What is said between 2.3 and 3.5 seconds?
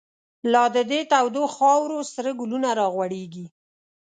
گلونه را غوړیږی